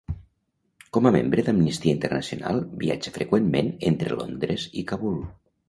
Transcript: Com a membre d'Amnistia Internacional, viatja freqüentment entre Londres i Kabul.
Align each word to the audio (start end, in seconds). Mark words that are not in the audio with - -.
Com 0.97 1.09
a 1.09 1.11
membre 1.15 1.43
d'Amnistia 1.49 1.93
Internacional, 1.99 2.63
viatja 2.85 3.15
freqüentment 3.21 3.73
entre 3.93 4.17
Londres 4.19 4.69
i 4.83 4.89
Kabul. 4.95 5.25